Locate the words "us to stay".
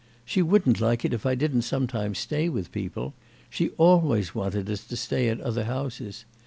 4.67-5.29